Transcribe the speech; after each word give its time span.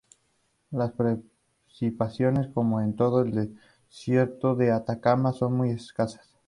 Las 0.71 0.93
precipitaciones, 0.93 2.47
como 2.55 2.81
en 2.81 2.95
todo 2.95 3.21
el 3.21 3.53
desierto 3.87 4.55
de 4.55 4.71
Atacama, 4.71 5.31
son 5.31 5.53
muy 5.53 5.69
escasas. 5.69 6.27